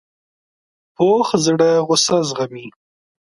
[0.95, 2.67] پوخ زړه غصه زغمي